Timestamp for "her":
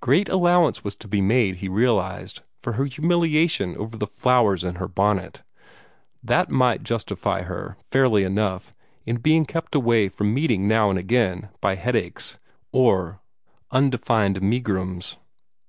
2.74-2.84, 4.76-4.86, 7.42-7.76